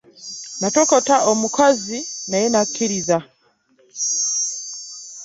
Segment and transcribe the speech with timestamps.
[0.61, 1.97] Natokota omukazi
[2.29, 3.17] naye n'akkiriza.